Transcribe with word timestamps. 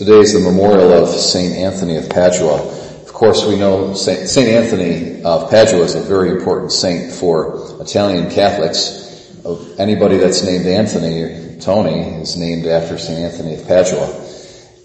Today 0.00 0.20
is 0.20 0.32
the 0.32 0.40
memorial 0.40 0.94
of 0.94 1.10
St. 1.10 1.56
Anthony 1.56 1.98
of 1.98 2.08
Padua. 2.08 2.54
Of 3.02 3.12
course, 3.12 3.44
we 3.44 3.56
know 3.56 3.92
St. 3.92 4.38
Anthony 4.38 5.22
of 5.22 5.50
Padua 5.50 5.82
is 5.82 5.94
a 5.94 6.00
very 6.00 6.30
important 6.30 6.72
saint 6.72 7.12
for 7.12 7.76
Italian 7.82 8.30
Catholics. 8.30 9.36
Anybody 9.78 10.16
that's 10.16 10.42
named 10.42 10.64
Anthony, 10.64 11.58
Tony, 11.60 12.22
is 12.22 12.34
named 12.34 12.64
after 12.64 12.96
St. 12.96 13.18
Anthony 13.18 13.56
of 13.56 13.68
Padua. 13.68 14.06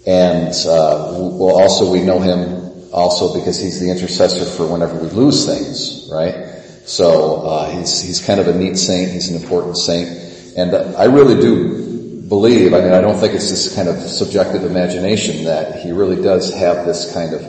And 0.06 0.52
uh, 0.68 1.16
well, 1.16 1.62
also 1.62 1.90
we 1.90 2.02
know 2.02 2.18
him 2.18 2.92
also 2.92 3.32
because 3.32 3.58
he's 3.58 3.80
the 3.80 3.90
intercessor 3.90 4.44
for 4.44 4.70
whenever 4.70 4.98
we 4.98 5.08
lose 5.08 5.46
things, 5.46 6.10
right? 6.12 6.60
So 6.84 7.40
uh, 7.40 7.70
he's 7.70 8.02
he's 8.02 8.20
kind 8.20 8.38
of 8.38 8.48
a 8.48 8.54
neat 8.54 8.76
saint. 8.76 9.12
He's 9.12 9.30
an 9.30 9.40
important 9.40 9.78
saint, 9.78 10.10
and 10.58 10.76
I 10.94 11.04
really 11.04 11.40
do 11.40 11.95
believe, 12.28 12.74
I 12.74 12.80
mean, 12.80 12.92
I 12.92 13.00
don't 13.00 13.18
think 13.18 13.34
it's 13.34 13.50
this 13.50 13.74
kind 13.74 13.88
of 13.88 13.96
subjective 13.96 14.64
imagination 14.64 15.44
that 15.44 15.80
he 15.80 15.92
really 15.92 16.20
does 16.20 16.52
have 16.54 16.86
this 16.86 17.12
kind 17.12 17.34
of 17.34 17.42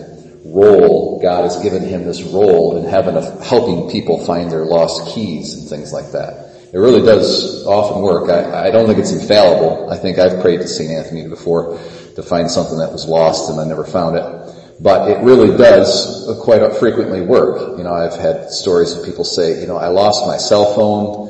role. 0.46 1.20
God 1.22 1.44
has 1.44 1.62
given 1.62 1.84
him 1.84 2.06
this 2.06 2.22
role 2.22 2.78
in 2.78 2.90
heaven 2.90 3.16
of 3.16 3.46
helping 3.46 3.90
people 3.90 4.24
find 4.26 4.52
their 4.52 4.66
lost 4.66 5.14
keys 5.14 5.54
and 5.54 5.70
things 5.70 5.92
like 5.92 6.12
that. 6.12 6.48
It 6.74 6.78
really 6.78 7.02
does 7.02 7.66
often 7.66 8.02
work. 8.02 8.30
I, 8.30 8.68
I 8.68 8.72
don't 8.72 8.88
think 8.88 9.00
it's 9.00 9.12
infallible. 9.12 9.90
I 9.90 9.98
think 9.98 10.20
I've 10.20 10.42
prayed 10.42 10.60
to 10.62 10.68
St. 10.68 10.92
Anthony 10.92 11.28
before 11.28 11.80
to 12.16 12.24
find 12.24 12.50
something 12.52 12.78
that 12.80 12.92
was 12.92 13.06
lost 13.08 13.50
and 13.50 13.60
I 13.60 13.66
never 13.66 13.86
found 13.86 14.18
it. 14.18 14.54
But 14.80 15.10
it 15.10 15.24
really 15.24 15.58
does 15.58 16.30
quite 16.44 16.62
frequently 16.76 17.22
work. 17.22 17.78
You 17.78 17.84
know, 17.84 17.94
I've 17.94 18.20
had 18.20 18.52
stories 18.52 18.94
of 18.94 19.06
people 19.06 19.24
say, 19.24 19.60
you 19.62 19.68
know, 19.68 19.78
I 19.78 19.88
lost 19.88 20.28
my 20.28 20.38
cell 20.38 20.76
phone 20.76 21.30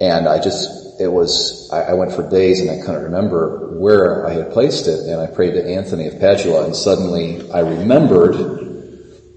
and 0.00 0.28
I 0.28 0.40
just 0.40 0.83
it 0.98 1.08
was, 1.08 1.68
I, 1.72 1.82
I, 1.82 1.92
went 1.94 2.12
for 2.12 2.28
days 2.28 2.60
and 2.60 2.70
I 2.70 2.84
couldn't 2.84 3.04
remember 3.04 3.78
where 3.78 4.26
I 4.26 4.32
had 4.32 4.52
placed 4.52 4.86
it 4.86 5.00
and 5.00 5.20
I 5.20 5.26
prayed 5.26 5.52
to 5.52 5.66
Anthony 5.66 6.06
of 6.06 6.20
Padua 6.20 6.64
and 6.64 6.76
suddenly 6.76 7.50
I 7.50 7.60
remembered, 7.60 8.36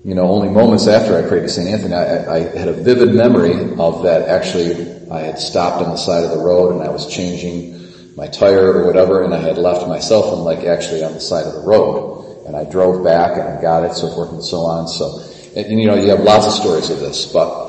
you 0.04 0.16
know, 0.16 0.30
only 0.30 0.50
moments 0.50 0.88
after 0.88 1.18
I 1.18 1.28
prayed 1.28 1.42
to 1.42 1.50
St. 1.50 1.68
Anthony, 1.68 1.94
I, 1.96 2.36
I 2.36 2.40
had 2.58 2.68
a 2.68 2.74
vivid 2.74 3.14
memory 3.14 3.74
of 3.78 4.04
that 4.04 4.30
actually 4.30 4.74
I 5.10 5.22
had 5.22 5.40
stopped 5.40 5.84
on 5.84 5.90
the 5.90 5.98
side 5.98 6.24
of 6.24 6.32
the 6.32 6.44
road 6.44 6.74
and 6.74 6.84
I 6.84 6.90
was 6.90 7.08
changing 7.08 7.76
my 8.16 8.28
tire 8.28 8.74
or 8.74 8.86
whatever 8.86 9.24
and 9.24 9.34
I 9.34 9.40
had 9.40 9.58
left 9.58 9.88
my 9.88 10.00
cell 10.00 10.24
phone 10.24 10.44
like 10.44 10.60
actually 10.66 11.04
on 11.04 11.14
the 11.14 11.22
side 11.22 11.46
of 11.46 11.54
the 11.54 11.68
road 11.68 12.46
and 12.46 12.56
I 12.56 12.64
drove 12.64 13.04
back 13.04 13.38
and 13.38 13.44
I 13.44 13.62
got 13.62 13.84
it, 13.84 13.94
so 13.94 14.10
forth 14.10 14.32
and 14.32 14.44
so 14.44 14.60
on. 14.60 14.88
So, 14.88 15.22
and, 15.56 15.80
you 15.80 15.86
know, 15.88 15.96
you 15.96 16.10
have 16.10 16.22
lots 16.22 16.48
of 16.48 16.54
stories 16.54 16.90
of 16.90 17.00
this, 17.00 17.26
but 17.32 17.67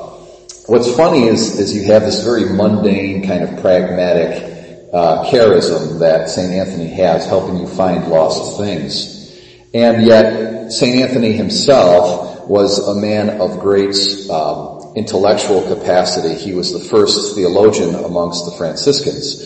What's 0.69 0.95
funny 0.95 1.23
is, 1.23 1.57
is 1.57 1.73
you 1.73 1.85
have 1.85 2.03
this 2.03 2.23
very 2.23 2.45
mundane 2.45 3.25
kind 3.25 3.41
of 3.41 3.59
pragmatic 3.59 4.89
uh, 4.93 5.25
charism 5.25 5.97
that 5.97 6.29
St. 6.29 6.53
Anthony 6.53 6.89
has, 6.89 7.25
helping 7.25 7.57
you 7.57 7.65
find 7.65 8.07
lost 8.07 8.59
things. 8.59 9.35
And 9.73 10.05
yet, 10.05 10.69
St. 10.71 10.95
Anthony 11.01 11.31
himself 11.31 12.47
was 12.47 12.87
a 12.87 12.93
man 12.93 13.41
of 13.41 13.59
great 13.59 13.95
um, 14.29 14.93
intellectual 14.95 15.63
capacity. 15.63 16.35
He 16.35 16.53
was 16.53 16.71
the 16.71 16.87
first 16.87 17.33
theologian 17.33 17.95
amongst 17.95 18.45
the 18.45 18.51
Franciscans. 18.51 19.43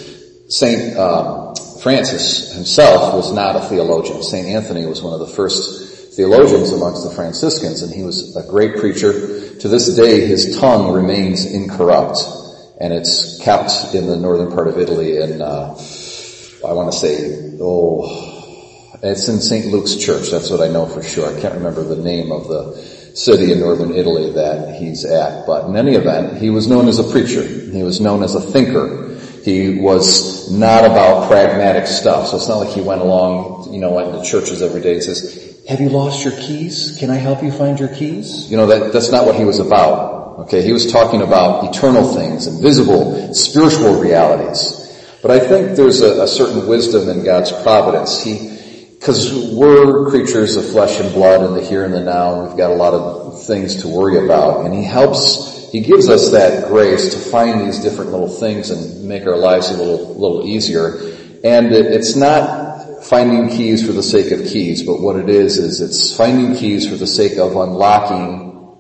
St. 0.50 0.98
Um, 0.98 1.56
Francis 1.82 2.54
himself 2.54 3.14
was 3.14 3.32
not 3.32 3.56
a 3.56 3.62
theologian. 3.62 4.24
St. 4.24 4.46
Anthony 4.46 4.86
was 4.86 5.02
one 5.02 5.14
of 5.14 5.26
the 5.26 5.34
first 5.34 6.16
theologians 6.18 6.74
amongst 6.74 7.06
the 7.06 7.16
Franciscans, 7.16 7.82
and 7.82 7.94
he 7.94 8.04
was 8.04 8.36
a 8.36 8.44
great 8.50 8.76
preacher. 8.76 9.43
To 9.60 9.68
this 9.68 9.96
day, 9.96 10.26
his 10.26 10.58
tongue 10.60 10.94
remains 10.94 11.46
incorrupt, 11.46 12.20
and 12.80 12.94
it's 12.94 13.42
kept 13.42 13.94
in 13.94 14.08
the 14.08 14.18
northern 14.18 14.52
part 14.52 14.68
of 14.68 14.78
Italy 14.78 15.18
in, 15.18 15.42
uh, 15.42 15.76
I 16.68 16.74
want 16.74 16.92
to 16.92 16.98
say, 16.98 17.58
oh, 17.62 18.34
it's 19.02 19.28
in 19.28 19.40
St. 19.40 19.68
Luke's 19.68 19.96
church. 19.96 20.32
That's 20.32 20.50
what 20.50 20.62
I 20.62 20.68
know 20.68 20.86
for 20.86 21.04
sure. 21.04 21.28
I 21.28 21.40
can't 21.40 21.54
remember 21.56 21.84
the 21.84 22.02
name 22.02 22.32
of 22.32 22.48
the 22.48 22.76
city 23.16 23.52
in 23.52 23.60
northern 23.60 23.94
Italy 23.94 24.32
that 24.32 24.82
he's 24.82 25.06
at, 25.06 25.46
but 25.46 25.68
in 25.68 25.76
any 25.76 25.96
event, 25.96 26.38
he 26.38 26.50
was 26.50 26.68
known 26.68 26.88
as 26.88 27.00
a 27.00 27.12
preacher. 27.12 27.44
He 27.44 27.84
was 27.84 28.02
known 28.02 28.24
as 28.24 28.36
a 28.36 28.42
thinker. 28.42 29.20
He 29.44 29.80
was 29.80 30.52
not 30.52 30.86
about 30.86 31.28
pragmatic 31.28 31.86
stuff. 31.86 32.28
So 32.28 32.38
it's 32.38 32.48
not 32.48 32.60
like 32.60 32.70
he 32.70 32.82
went 32.82 33.02
along, 33.02 33.74
you 33.74 33.80
know, 33.80 33.92
went 33.92 34.14
to 34.14 34.30
churches 34.30 34.62
every 34.62 34.82
day 34.82 34.94
and 34.94 35.04
says, 35.04 35.53
have 35.68 35.80
you 35.80 35.90
lost 35.90 36.26
your 36.26 36.34
keys? 36.34 36.98
Can 37.00 37.10
I 37.10 37.16
help 37.16 37.42
you 37.42 37.52
find 37.52 37.80
your 37.80 37.90
keys? 37.90 38.50
You 38.52 38.58
know, 38.58 38.68
that, 38.68 38.92
that's 38.92 39.12
not 39.12 39.26
what 39.26 39.36
he 39.36 39.46
was 39.46 39.60
about. 39.60 40.40
Okay, 40.40 40.62
he 40.62 40.74
was 40.74 40.92
talking 40.92 41.22
about 41.22 41.64
eternal 41.74 42.04
things, 42.14 42.48
invisible, 42.48 43.34
spiritual 43.34 44.02
realities. 44.02 44.80
But 45.22 45.32
I 45.32 45.40
think 45.40 45.78
there's 45.78 46.02
a, 46.02 46.24
a 46.24 46.28
certain 46.28 46.68
wisdom 46.68 47.08
in 47.08 47.24
God's 47.24 47.52
providence. 47.52 48.22
He, 48.22 48.98
cause 49.00 49.32
we're 49.54 50.10
creatures 50.10 50.58
of 50.58 50.66
flesh 50.66 51.00
and 51.00 51.14
blood 51.14 51.46
in 51.46 51.54
the 51.54 51.64
here 51.64 51.86
and 51.86 51.94
the 51.94 52.02
now, 52.02 52.40
and 52.40 52.50
we've 52.50 52.58
got 52.58 52.72
a 52.72 52.76
lot 52.76 52.94
of 52.94 53.46
things 53.46 53.84
to 53.84 53.88
worry 53.88 54.26
about. 54.26 54.66
And 54.66 54.74
he 54.74 54.84
helps, 54.84 55.72
he 55.72 55.80
gives 55.80 56.10
us 56.10 56.32
that 56.32 56.68
grace 56.68 57.14
to 57.14 57.20
find 57.20 57.62
these 57.62 57.80
different 57.80 58.12
little 58.12 58.28
things 58.28 58.70
and 58.70 59.08
make 59.08 59.26
our 59.26 59.38
lives 59.38 59.70
a 59.70 59.78
little, 59.78 60.14
little 60.16 60.46
easier. 60.46 60.98
And 61.44 61.72
it, 61.72 61.86
it's 61.86 62.16
not 62.16 62.63
finding 63.04 63.50
keys 63.50 63.86
for 63.86 63.92
the 63.92 64.04
sake 64.04 64.32
of 64.32 64.48
keys, 64.48 64.84
but 64.84 65.02
what 65.02 65.16
it 65.16 65.30
is, 65.30 65.58
is 65.58 65.82
it's 65.82 66.16
finding 66.16 66.56
keys 66.56 66.88
for 66.88 66.96
the 66.96 67.08
sake 67.08 67.38
of 67.38 67.56
unlocking 67.56 68.78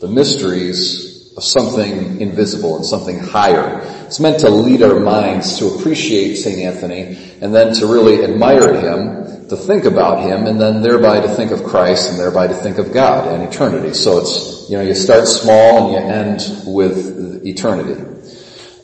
the 0.00 0.08
mysteries 0.08 1.34
of 1.36 1.44
something 1.44 2.20
invisible 2.20 2.76
and 2.76 2.84
something 2.84 3.18
higher. 3.18 3.80
It's 4.06 4.20
meant 4.20 4.40
to 4.40 4.48
lead 4.48 4.82
our 4.82 4.98
minds 4.98 5.58
to 5.58 5.68
appreciate 5.68 6.36
St. 6.36 6.58
Anthony 6.60 7.18
and 7.40 7.54
then 7.54 7.74
to 7.74 7.86
really 7.86 8.24
admire 8.24 8.74
him, 8.74 9.48
to 9.48 9.56
think 9.56 9.84
about 9.84 10.22
him, 10.22 10.46
and 10.46 10.60
then 10.60 10.82
thereby 10.82 11.20
to 11.20 11.28
think 11.28 11.50
of 11.50 11.62
Christ 11.62 12.10
and 12.10 12.18
thereby 12.18 12.46
to 12.46 12.54
think 12.54 12.78
of 12.78 12.92
God 12.92 13.28
and 13.28 13.42
eternity. 13.42 13.92
So 13.92 14.18
it's, 14.18 14.70
you 14.70 14.76
know, 14.76 14.82
you 14.82 14.94
start 14.94 15.26
small 15.26 15.94
and 15.94 16.40
you 16.40 16.50
end 16.50 16.62
with 16.74 17.46
eternity. 17.46 18.15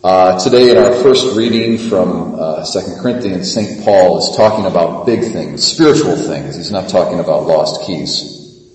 Uh, 0.04 0.36
today 0.42 0.72
in 0.72 0.78
our 0.78 0.92
first 0.94 1.36
reading 1.36 1.78
from 1.78 2.34
uh, 2.34 2.64
2 2.64 3.00
Corinthians, 3.00 3.54
St. 3.54 3.84
Paul 3.84 4.18
is 4.18 4.36
talking 4.36 4.66
about 4.66 5.06
big 5.06 5.20
things, 5.20 5.62
spiritual 5.62 6.16
things. 6.16 6.56
He's 6.56 6.72
not 6.72 6.88
talking 6.88 7.20
about 7.20 7.44
lost 7.44 7.86
keys. 7.86 8.66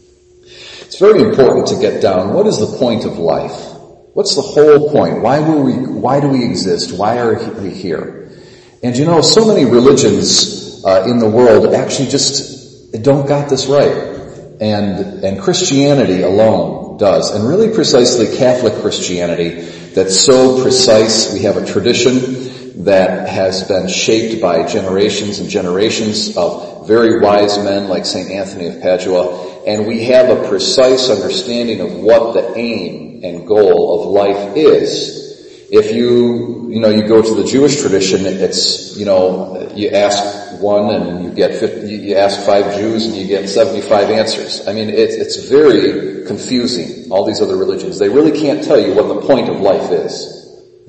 It's 0.84 0.98
very 0.98 1.22
important 1.22 1.68
to 1.68 1.82
get 1.82 2.02
down 2.02 2.34
what 2.34 2.48
is 2.48 2.60
the 2.60 2.78
point 2.78 3.04
of 3.04 3.18
life? 3.18 3.76
What's 4.14 4.36
the 4.36 4.42
whole 4.42 4.90
point? 4.90 5.22
Why 5.22 5.42
will 5.42 5.64
we, 5.64 5.74
why 5.74 6.22
do 6.22 6.30
we 6.30 6.46
exist? 6.46 6.98
Why 6.98 7.20
are 7.20 7.36
we 7.60 7.72
here? 7.72 8.32
And 8.82 8.96
you 8.96 9.04
know, 9.04 9.20
so 9.20 9.46
many 9.46 9.66
religions 9.66 10.82
uh, 10.86 11.08
in 11.10 11.20
the 11.20 11.30
world 11.30 11.74
actually 11.74 12.08
just 12.08 13.04
don't 13.04 13.28
got 13.28 13.50
this 13.50 13.66
right. 13.66 14.16
And, 14.62 15.26
and 15.26 15.42
Christianity 15.42 16.22
alone 16.22 16.96
does. 16.96 17.36
And 17.36 17.46
really 17.46 17.76
precisely 17.76 18.38
Catholic 18.38 18.76
Christianity 18.76 19.77
that's 19.98 20.20
so 20.20 20.62
precise. 20.62 21.34
We 21.34 21.40
have 21.40 21.58
a 21.58 21.66
tradition 21.66 22.84
that 22.84 23.28
has 23.28 23.64
been 23.64 23.88
shaped 23.88 24.40
by 24.40 24.68
generations 24.68 25.40
and 25.40 25.50
generations 25.50 26.38
of 26.38 26.88
very 26.88 27.20
wise 27.20 27.58
men 27.58 27.88
like 27.88 28.06
St. 28.06 28.30
Anthony 28.30 28.68
of 28.68 28.80
Padua, 28.80 29.64
and 29.66 29.88
we 29.88 30.04
have 30.04 30.30
a 30.30 30.48
precise 30.48 31.10
understanding 31.10 31.82
of 31.82 31.96
what 31.96 32.36
the 32.36 32.56
aim 32.56 33.24
and 33.24 33.48
goal 33.48 34.04
of 34.04 34.12
life 34.12 34.56
is. 34.56 35.27
If 35.70 35.94
you, 35.94 36.70
you 36.70 36.80
know, 36.80 36.90
you 36.90 37.06
go 37.06 37.22
to 37.22 37.36
the 37.36 37.44
Jewish 37.44 37.82
tradition, 37.82 38.26
it's, 38.26 38.96
you 38.96 39.06
know, 39.06 39.70
you 39.76 39.90
ask 39.90 40.62
one 40.62 40.96
and 40.96 41.26
you 41.26 41.32
get 41.32 41.60
50, 41.60 41.94
you 41.94 42.16
ask 42.16 42.46
five 42.46 42.76
Jews 42.76 43.06
and 43.06 43.16
you 43.16 43.28
get 43.28 43.50
75 43.50 44.10
answers. 44.10 44.66
I 44.66 44.74
mean, 44.74 44.90
it's, 44.90 45.16
it's 45.16 45.50
very 45.50 46.26
confusing, 46.26 47.12
all 47.12 47.26
these 47.26 47.42
other 47.42 47.58
religions. 47.58 48.00
They 48.00 48.08
really 48.08 48.40
can't 48.40 48.64
tell 48.64 48.80
you 48.80 48.94
what 48.94 49.08
the 49.08 49.28
point 49.28 49.50
of 49.50 49.60
life 49.60 49.92
is. 49.92 50.34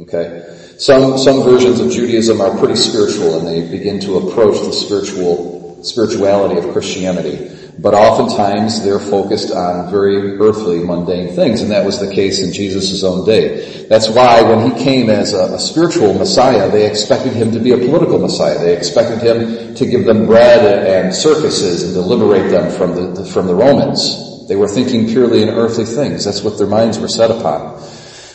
Okay? 0.00 0.44
Some, 0.78 1.18
some 1.18 1.42
versions 1.42 1.80
of 1.80 1.90
Judaism 1.90 2.40
are 2.40 2.56
pretty 2.56 2.76
spiritual 2.76 3.36
and 3.36 3.48
they 3.48 3.68
begin 3.68 3.98
to 4.00 4.18
approach 4.18 4.64
the 4.64 4.72
spiritual, 4.72 5.82
spirituality 5.82 6.56
of 6.56 6.72
Christianity 6.72 7.57
but 7.80 7.94
oftentimes 7.94 8.82
they're 8.82 8.98
focused 8.98 9.52
on 9.52 9.90
very 9.90 10.36
earthly, 10.38 10.80
mundane 10.80 11.34
things, 11.34 11.60
and 11.62 11.70
that 11.70 11.84
was 11.84 12.00
the 12.00 12.12
case 12.12 12.40
in 12.40 12.52
Jesus' 12.52 13.04
own 13.04 13.24
day. 13.24 13.86
That's 13.86 14.08
why 14.08 14.42
when 14.42 14.70
he 14.70 14.84
came 14.84 15.08
as 15.08 15.32
a, 15.32 15.54
a, 15.54 15.58
spiritual 15.58 16.12
Messiah, 16.14 16.68
they 16.70 16.90
expected 16.90 17.34
him 17.34 17.52
to 17.52 17.60
be 17.60 17.70
a 17.70 17.78
political 17.78 18.18
Messiah. 18.18 18.58
They 18.58 18.76
expected 18.76 19.22
him 19.22 19.74
to 19.76 19.86
give 19.86 20.04
them 20.04 20.26
bread 20.26 20.88
and 20.88 21.14
circuses 21.14 21.84
and 21.84 21.94
to 21.94 22.00
liberate 22.00 22.50
them 22.50 22.70
from 22.76 23.14
the, 23.14 23.24
from 23.24 23.46
the 23.46 23.54
Romans. 23.54 24.46
They 24.48 24.56
were 24.56 24.68
thinking 24.68 25.06
purely 25.06 25.42
in 25.42 25.48
earthly 25.48 25.84
things. 25.84 26.24
That's 26.24 26.42
what 26.42 26.58
their 26.58 26.66
minds 26.66 26.98
were 26.98 27.08
set 27.08 27.30
upon. 27.30 27.80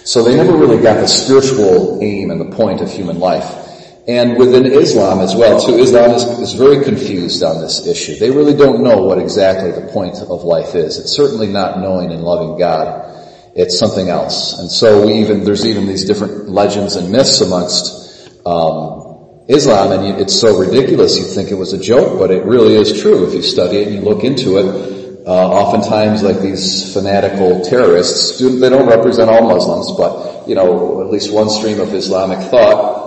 So 0.05 0.23
they 0.23 0.35
never 0.37 0.55
really 0.55 0.81
got 0.81 1.01
the 1.01 1.07
spiritual 1.07 1.99
aim 2.01 2.31
and 2.31 2.39
the 2.39 2.55
point 2.55 2.81
of 2.81 2.91
human 2.91 3.19
life. 3.19 3.62
And 4.07 4.37
within 4.37 4.65
Islam 4.65 5.21
as 5.21 5.33
well 5.33 5.61
too, 5.61 5.77
Islam 5.77 6.11
is, 6.11 6.23
is, 6.39 6.53
very 6.53 6.83
confused 6.83 7.41
on 7.41 7.61
this 7.61 7.87
issue. 7.87 8.19
They 8.19 8.31
really 8.31 8.53
don't 8.53 8.83
know 8.83 9.03
what 9.03 9.17
exactly 9.17 9.71
the 9.71 9.87
point 9.93 10.15
of 10.17 10.43
life 10.43 10.75
is. 10.75 10.99
It's 10.99 11.11
certainly 11.11 11.47
not 11.47 11.79
knowing 11.79 12.11
and 12.11 12.21
loving 12.21 12.59
God. 12.59 13.09
It's 13.55 13.79
something 13.79 14.09
else. 14.09 14.59
And 14.59 14.69
so 14.69 15.05
we 15.05 15.13
even, 15.21 15.45
there's 15.45 15.65
even 15.65 15.87
these 15.87 16.03
different 16.03 16.49
legends 16.49 16.97
and 16.97 17.11
myths 17.11 17.39
amongst, 17.39 18.29
um, 18.45 19.03
Islam, 19.47 19.91
and 19.91 20.21
it's 20.21 20.39
so 20.39 20.57
ridiculous 20.57 21.17
You'd 21.17 21.27
think 21.27 21.51
it 21.51 21.55
was 21.55 21.73
a 21.73 21.77
joke, 21.77 22.17
but 22.17 22.31
it 22.31 22.45
really 22.45 22.75
is 22.75 23.01
true 23.01 23.27
if 23.27 23.33
you 23.33 23.41
study 23.41 23.77
it 23.77 23.87
and 23.87 23.95
you 23.95 24.01
look 24.01 24.23
into 24.23 24.57
it. 24.57 24.93
Uh, 25.25 25.29
oftentimes, 25.29 26.23
like 26.23 26.39
these 26.39 26.93
fanatical 26.93 27.61
terrorists, 27.61 28.39
they 28.39 28.69
don't 28.69 28.87
represent 28.87 29.29
all 29.29 29.47
Muslims, 29.47 29.91
but 29.97 30.47
you 30.47 30.55
know, 30.55 31.01
at 31.01 31.09
least 31.09 31.33
one 31.33 31.49
stream 31.49 31.79
of 31.79 31.93
Islamic 31.93 32.39
thought, 32.49 33.02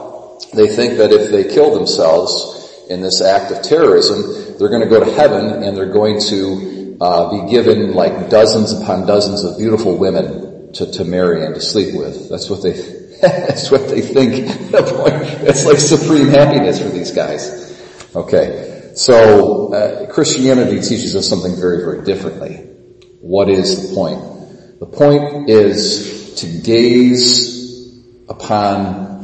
they 0.56 0.68
think 0.68 0.98
that 0.98 1.12
if 1.12 1.30
they 1.30 1.44
kill 1.44 1.74
themselves 1.74 2.84
in 2.88 3.00
this 3.00 3.20
act 3.20 3.52
of 3.52 3.62
terrorism, 3.62 4.58
they're 4.58 4.68
going 4.68 4.82
to 4.82 4.88
go 4.88 5.02
to 5.02 5.12
heaven 5.12 5.62
and 5.62 5.76
they're 5.76 5.92
going 5.92 6.20
to 6.20 6.96
uh, 7.00 7.30
be 7.30 7.50
given 7.50 7.94
like 7.94 8.30
dozens 8.30 8.72
upon 8.72 9.06
dozens 9.06 9.44
of 9.44 9.58
beautiful 9.58 9.96
women 9.96 10.72
to, 10.72 10.90
to 10.92 11.04
marry 11.04 11.44
and 11.44 11.54
to 11.54 11.60
sleep 11.60 11.94
with. 11.94 12.28
That's 12.28 12.48
what 12.48 12.62
they 12.62 12.72
that's 13.22 13.70
what 13.70 13.88
they 13.88 14.00
think. 14.00 14.46
It's 15.48 15.64
like 15.64 15.78
supreme 15.78 16.28
happiness 16.28 16.82
for 16.82 16.88
these 16.88 17.12
guys. 17.12 17.66
Okay. 18.14 18.92
So, 18.94 19.74
uh, 19.74 20.10
Christianity 20.10 20.80
teaches 20.80 21.14
us 21.14 21.28
something 21.28 21.54
very, 21.54 21.84
very 21.84 22.02
differently. 22.02 22.56
What 23.20 23.48
is 23.50 23.90
the 23.90 23.94
point? 23.94 24.80
The 24.80 24.86
point 24.86 25.50
is 25.50 26.34
to 26.36 26.46
gaze 26.46 28.02
upon 28.28 29.15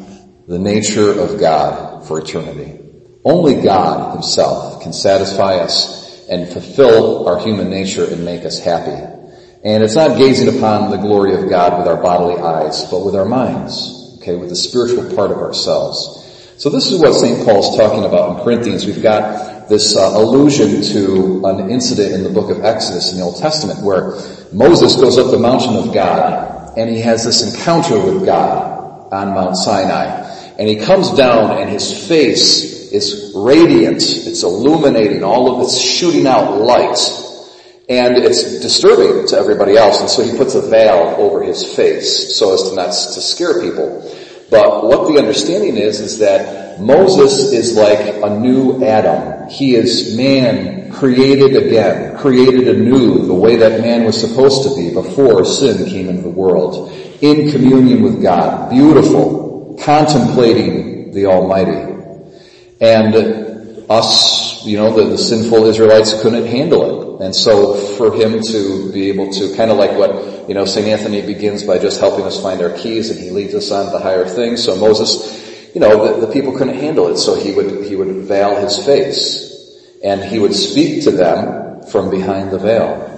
the 0.52 0.58
nature 0.58 1.18
of 1.18 1.40
God 1.40 2.06
for 2.06 2.20
eternity. 2.20 2.78
Only 3.24 3.62
God 3.62 4.12
himself 4.12 4.82
can 4.82 4.92
satisfy 4.92 5.54
us 5.54 6.28
and 6.28 6.46
fulfill 6.46 7.26
our 7.26 7.40
human 7.40 7.70
nature 7.70 8.04
and 8.04 8.22
make 8.22 8.44
us 8.44 8.62
happy. 8.62 9.00
And 9.64 9.82
it's 9.82 9.94
not 9.94 10.18
gazing 10.18 10.54
upon 10.54 10.90
the 10.90 10.98
glory 10.98 11.42
of 11.42 11.48
God 11.48 11.78
with 11.78 11.88
our 11.88 11.96
bodily 12.02 12.38
eyes, 12.38 12.84
but 12.90 13.02
with 13.02 13.16
our 13.16 13.24
minds, 13.24 14.18
okay, 14.20 14.36
with 14.36 14.50
the 14.50 14.56
spiritual 14.56 15.16
part 15.16 15.30
of 15.30 15.38
ourselves. 15.38 16.52
So 16.58 16.68
this 16.68 16.92
is 16.92 17.00
what 17.00 17.14
St. 17.14 17.46
Paul's 17.46 17.74
talking 17.78 18.04
about 18.04 18.36
in 18.36 18.44
Corinthians. 18.44 18.84
We've 18.84 19.02
got 19.02 19.70
this 19.70 19.96
uh, 19.96 20.10
allusion 20.12 20.82
to 20.82 21.46
an 21.46 21.70
incident 21.70 22.12
in 22.12 22.24
the 22.24 22.30
book 22.30 22.50
of 22.50 22.62
Exodus 22.62 23.10
in 23.12 23.20
the 23.20 23.24
Old 23.24 23.38
Testament 23.38 23.80
where 23.82 24.20
Moses 24.52 24.96
goes 24.96 25.16
up 25.16 25.30
the 25.30 25.38
mountain 25.38 25.76
of 25.76 25.94
God 25.94 26.76
and 26.76 26.90
he 26.90 27.00
has 27.00 27.24
this 27.24 27.42
encounter 27.42 27.98
with 27.98 28.26
God 28.26 29.10
on 29.12 29.34
Mount 29.34 29.56
Sinai. 29.56 30.21
And 30.58 30.68
he 30.68 30.76
comes 30.76 31.10
down 31.12 31.58
and 31.58 31.68
his 31.70 32.06
face 32.08 32.92
is 32.92 33.32
radiant. 33.34 34.02
It's 34.02 34.42
illuminating. 34.42 35.24
All 35.24 35.54
of 35.54 35.62
it's 35.62 35.78
shooting 35.78 36.26
out 36.26 36.60
light 36.60 36.98
and 37.88 38.16
it's 38.16 38.60
disturbing 38.60 39.26
to 39.26 39.36
everybody 39.36 39.76
else, 39.76 40.00
and 40.00 40.08
so 40.08 40.22
he 40.22 40.36
puts 40.36 40.54
a 40.54 40.62
veil 40.62 41.14
over 41.18 41.42
his 41.42 41.74
face 41.74 42.36
so 42.36 42.54
as 42.54 42.70
to 42.70 42.74
not 42.74 42.86
to 42.86 43.20
scare 43.20 43.60
people. 43.60 44.08
But 44.50 44.84
what 44.84 45.08
the 45.08 45.18
understanding 45.18 45.76
is, 45.76 46.00
is 46.00 46.18
that 46.18 46.80
Moses 46.80 47.52
is 47.52 47.76
like 47.76 48.22
a 48.22 48.38
new 48.38 48.84
Adam. 48.84 49.48
He 49.48 49.74
is 49.74 50.16
man 50.16 50.92
created 50.92 51.56
again, 51.56 52.16
created 52.18 52.68
anew, 52.68 53.26
the 53.26 53.34
way 53.34 53.56
that 53.56 53.80
man 53.80 54.04
was 54.04 54.18
supposed 54.18 54.62
to 54.68 54.76
be 54.76 54.92
before 54.92 55.44
sin 55.44 55.88
came 55.88 56.08
into 56.08 56.22
the 56.22 56.30
world. 56.30 56.90
In 57.20 57.50
communion 57.50 58.02
with 58.02 58.22
God, 58.22 58.70
beautiful, 58.70 59.51
contemplating 59.80 61.12
the 61.12 61.26
Almighty. 61.26 61.92
And 62.80 63.14
us, 63.90 64.64
you 64.64 64.76
know, 64.76 64.94
the, 64.94 65.10
the 65.10 65.18
sinful 65.18 65.66
Israelites 65.66 66.20
couldn't 66.22 66.46
handle 66.46 67.20
it. 67.20 67.24
And 67.24 67.34
so 67.34 67.74
for 67.74 68.12
him 68.14 68.42
to 68.42 68.92
be 68.92 69.08
able 69.08 69.32
to 69.32 69.54
kind 69.56 69.70
of 69.70 69.76
like 69.76 69.92
what, 69.92 70.48
you 70.48 70.54
know, 70.54 70.64
St. 70.64 70.86
Anthony 70.86 71.22
begins 71.22 71.62
by 71.62 71.78
just 71.78 72.00
helping 72.00 72.24
us 72.24 72.42
find 72.42 72.60
our 72.62 72.76
keys 72.76 73.10
and 73.10 73.20
he 73.20 73.30
leads 73.30 73.54
us 73.54 73.70
on 73.70 73.92
to 73.92 73.98
higher 73.98 74.26
things. 74.26 74.64
So 74.64 74.76
Moses, 74.76 75.70
you 75.74 75.80
know, 75.80 76.20
the, 76.20 76.26
the 76.26 76.32
people 76.32 76.56
couldn't 76.56 76.78
handle 76.78 77.08
it. 77.08 77.18
So 77.18 77.34
he 77.34 77.52
would, 77.52 77.84
he 77.86 77.94
would 77.96 78.24
veil 78.24 78.56
his 78.56 78.84
face 78.84 79.78
and 80.02 80.22
he 80.22 80.38
would 80.38 80.54
speak 80.54 81.04
to 81.04 81.10
them 81.10 81.84
from 81.84 82.10
behind 82.10 82.50
the 82.50 82.58
veil. 82.58 83.08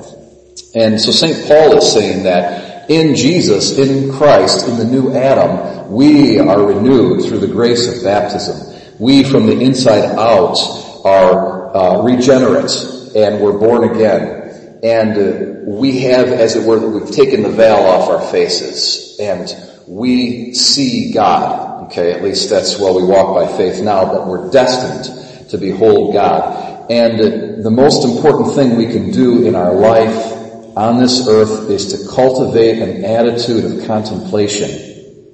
And 0.74 1.00
so 1.00 1.12
St. 1.12 1.46
Paul 1.46 1.78
is 1.78 1.92
saying 1.92 2.24
that 2.24 2.63
in 2.88 3.14
Jesus, 3.14 3.78
in 3.78 4.12
Christ, 4.12 4.68
in 4.68 4.76
the 4.76 4.84
new 4.84 5.12
Adam, 5.14 5.90
we 5.90 6.38
are 6.38 6.64
renewed 6.64 7.24
through 7.24 7.38
the 7.38 7.46
grace 7.46 7.94
of 7.94 8.02
baptism. 8.02 8.74
We 8.98 9.24
from 9.24 9.46
the 9.46 9.58
inside 9.58 10.04
out 10.18 10.56
are 11.04 11.76
uh, 11.76 12.02
regenerate 12.02 12.72
and 13.16 13.40
we're 13.40 13.58
born 13.58 13.90
again. 13.94 14.80
And 14.82 15.16
uh, 15.16 15.70
we 15.70 16.00
have, 16.00 16.28
as 16.28 16.56
it 16.56 16.66
were, 16.66 16.78
we've 16.78 17.10
taken 17.10 17.42
the 17.42 17.50
veil 17.50 17.76
off 17.76 18.10
our 18.10 18.30
faces 18.30 19.16
and 19.18 19.54
we 19.86 20.54
see 20.54 21.12
God. 21.12 21.84
Okay, 21.84 22.12
at 22.12 22.22
least 22.22 22.48
that's 22.48 22.78
while 22.78 22.94
we 22.94 23.04
walk 23.04 23.34
by 23.34 23.56
faith 23.56 23.82
now, 23.82 24.06
but 24.06 24.26
we're 24.26 24.50
destined 24.50 25.48
to 25.50 25.58
behold 25.58 26.14
God. 26.14 26.90
And 26.90 27.20
uh, 27.20 27.62
the 27.62 27.70
most 27.70 28.04
important 28.04 28.54
thing 28.54 28.76
we 28.76 28.86
can 28.86 29.10
do 29.10 29.46
in 29.46 29.54
our 29.54 29.74
life 29.74 30.33
on 30.76 30.98
this 30.98 31.28
earth 31.28 31.70
is 31.70 31.92
to 31.92 32.14
cultivate 32.14 32.80
an 32.80 33.04
attitude 33.04 33.64
of 33.64 33.86
contemplation. 33.86 34.70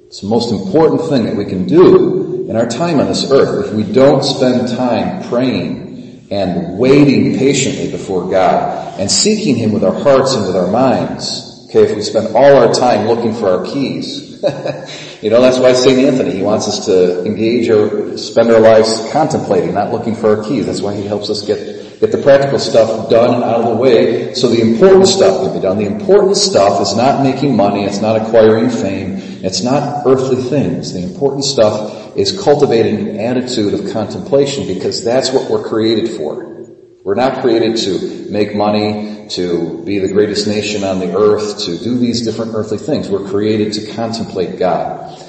It's 0.07 0.21
the 0.21 0.27
most 0.27 0.51
important 0.51 1.09
thing 1.09 1.25
that 1.25 1.35
we 1.35 1.45
can 1.45 1.65
do 1.65 2.47
in 2.49 2.55
our 2.55 2.67
time 2.67 2.99
on 2.99 3.07
this 3.07 3.31
earth. 3.31 3.67
If 3.67 3.73
we 3.73 3.83
don't 3.83 4.23
spend 4.23 4.67
time 4.69 5.23
praying 5.29 6.27
and 6.31 6.77
waiting 6.79 7.37
patiently 7.37 7.91
before 7.91 8.29
God 8.31 8.99
and 8.99 9.11
seeking 9.11 9.57
Him 9.57 9.73
with 9.73 9.83
our 9.83 9.93
hearts 9.93 10.33
and 10.33 10.47
with 10.47 10.55
our 10.55 10.71
minds. 10.71 11.67
Okay, 11.69 11.83
if 11.83 11.95
we 11.95 12.01
spend 12.01 12.35
all 12.35 12.55
our 12.57 12.73
time 12.73 13.07
looking 13.07 13.33
for 13.33 13.49
our 13.49 13.65
keys, 13.65 14.31
you 15.21 15.29
know, 15.29 15.41
that's 15.41 15.59
why 15.59 15.73
St. 15.73 15.99
Anthony, 15.99 16.35
he 16.35 16.41
wants 16.41 16.67
us 16.67 16.85
to 16.85 17.23
engage 17.25 17.69
or 17.69 18.17
spend 18.17 18.49
our 18.49 18.59
lives 18.59 19.07
contemplating, 19.11 19.73
not 19.73 19.91
looking 19.91 20.15
for 20.15 20.37
our 20.37 20.43
keys. 20.43 20.65
That's 20.65 20.81
why 20.81 20.95
he 20.95 21.05
helps 21.05 21.29
us 21.29 21.45
get, 21.45 21.80
get 22.01 22.11
the 22.11 22.17
practical 22.17 22.57
stuff 22.57 23.11
done 23.11 23.35
and 23.35 23.43
out 23.43 23.61
of 23.61 23.67
the 23.67 23.75
way 23.75 24.33
so 24.33 24.49
the 24.49 24.59
important 24.59 25.07
stuff 25.07 25.43
can 25.43 25.53
be 25.53 25.61
done. 25.61 25.77
The 25.77 25.85
important 25.85 26.35
stuff 26.35 26.81
is 26.81 26.95
not 26.95 27.21
making 27.23 27.55
money, 27.55 27.85
it's 27.85 28.01
not 28.01 28.19
acquiring 28.19 28.71
fame, 28.71 29.17
it's 29.45 29.61
not 29.61 30.05
earthly 30.07 30.41
things. 30.41 30.93
The 30.93 31.03
important 31.03 31.45
stuff 31.45 32.17
is 32.17 32.41
cultivating 32.41 33.07
an 33.07 33.19
attitude 33.19 33.75
of 33.75 33.93
contemplation 33.93 34.65
because 34.65 35.03
that's 35.03 35.31
what 35.31 35.49
we're 35.49 35.63
created 35.63 36.17
for. 36.17 36.51
We're 37.03 37.15
not 37.15 37.41
created 37.41 37.77
to 37.77 38.31
make 38.31 38.55
money, 38.55 39.27
to 39.29 39.83
be 39.83 39.99
the 39.99 40.11
greatest 40.11 40.47
nation 40.47 40.83
on 40.83 40.99
the 40.99 41.15
earth, 41.15 41.59
to 41.65 41.77
do 41.77 41.99
these 41.99 42.23
different 42.23 42.55
earthly 42.55 42.79
things. 42.79 43.09
We're 43.09 43.29
created 43.29 43.73
to 43.73 43.93
contemplate 43.93 44.57
God. 44.57 45.19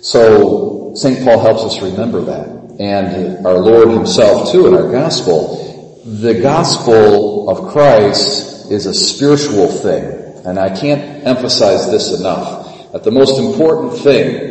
So 0.00 0.92
St. 0.94 1.24
Paul 1.24 1.40
helps 1.40 1.62
us 1.64 1.82
remember 1.82 2.22
that. 2.22 2.48
And 2.80 3.46
our 3.46 3.58
Lord 3.58 3.88
himself 3.88 4.52
too 4.52 4.68
in 4.68 4.74
our 4.74 4.90
gospel. 4.90 5.59
The 6.04 6.40
gospel 6.40 7.50
of 7.50 7.72
Christ 7.72 8.70
is 8.70 8.86
a 8.86 8.94
spiritual 8.94 9.68
thing. 9.68 10.04
And 10.46 10.58
I 10.58 10.74
can't 10.74 11.26
emphasize 11.26 11.90
this 11.90 12.18
enough. 12.18 12.92
That 12.92 13.04
the 13.04 13.10
most 13.10 13.38
important 13.38 14.02
thing 14.02 14.50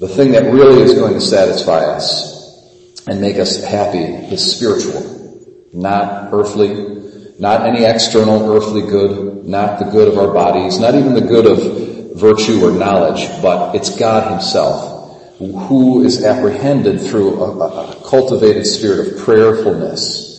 the 0.00 0.08
thing 0.08 0.32
that 0.32 0.52
really 0.52 0.82
is 0.82 0.94
going 0.94 1.14
to 1.14 1.20
satisfy 1.20 1.84
us 1.84 3.06
and 3.06 3.20
make 3.20 3.36
us 3.36 3.62
happy 3.62 4.02
is 4.34 4.56
spiritual, 4.56 5.38
not 5.72 6.30
earthly, 6.32 7.34
not 7.38 7.68
any 7.68 7.84
external 7.84 8.52
earthly 8.52 8.82
good, 8.82 9.46
not 9.46 9.78
the 9.78 9.84
good 9.84 10.08
of 10.08 10.18
our 10.18 10.34
bodies, 10.34 10.80
not 10.80 10.96
even 10.96 11.14
the 11.14 11.20
good 11.20 11.46
of 11.46 12.18
virtue 12.18 12.64
or 12.64 12.72
knowledge, 12.72 13.28
but 13.40 13.76
it's 13.76 13.96
God 13.96 14.28
himself 14.32 14.92
who 15.38 16.04
is 16.04 16.24
apprehended 16.24 17.00
through 17.00 17.42
a, 17.42 17.58
a 17.58 18.02
cultivated 18.04 18.66
spirit 18.66 19.06
of 19.06 19.18
prayerfulness. 19.24 20.31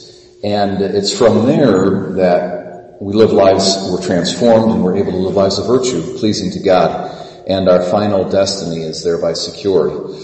And 0.43 0.81
it's 0.81 1.17
from 1.17 1.45
there 1.45 2.13
that 2.13 2.97
we 3.00 3.13
live 3.13 3.31
lives, 3.31 3.77
we're 3.89 4.05
transformed 4.05 4.71
and 4.71 4.83
we're 4.83 4.97
able 4.97 5.12
to 5.12 5.17
live 5.17 5.35
lives 5.35 5.57
of 5.57 5.67
virtue, 5.67 6.17
pleasing 6.17 6.51
to 6.51 6.59
God 6.59 7.13
and 7.47 7.67
our 7.67 7.83
final 7.83 8.29
destiny 8.29 8.83
is 8.83 9.03
thereby 9.03 9.33
secured. 9.33 10.15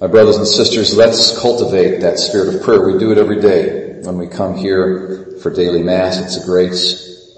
My 0.00 0.06
brothers 0.06 0.36
and 0.36 0.46
sisters, 0.46 0.96
let's 0.96 1.38
cultivate 1.40 2.00
that 2.00 2.18
spirit 2.18 2.54
of 2.54 2.62
prayer. 2.62 2.86
We 2.86 2.98
do 2.98 3.10
it 3.10 3.18
every 3.18 3.40
day 3.40 4.00
when 4.02 4.18
we 4.18 4.28
come 4.28 4.56
here 4.56 5.38
for 5.42 5.50
daily 5.50 5.82
mass. 5.82 6.18
It's 6.18 6.36
a 6.36 6.46
great 6.46 6.74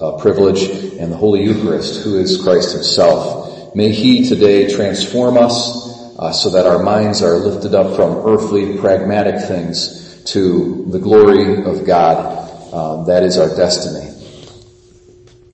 uh, 0.00 0.20
privilege 0.20 0.62
and 0.98 1.12
the 1.12 1.16
Holy 1.16 1.42
Eucharist, 1.42 2.02
who 2.02 2.18
is 2.18 2.42
Christ 2.42 2.72
himself. 2.72 3.74
May 3.74 3.92
he 3.92 4.28
today 4.28 4.74
transform 4.74 5.36
us 5.36 5.88
uh, 6.18 6.32
so 6.32 6.50
that 6.50 6.66
our 6.66 6.82
minds 6.82 7.22
are 7.22 7.36
lifted 7.36 7.74
up 7.74 7.96
from 7.96 8.26
earthly 8.26 8.78
pragmatic 8.78 9.46
things 9.46 10.09
to 10.32 10.84
the 10.88 10.98
glory 10.98 11.64
of 11.64 11.84
God. 11.84 12.48
Uh, 12.72 13.04
that 13.04 13.22
is 13.22 13.36
our 13.38 13.48
destiny. 13.48 14.09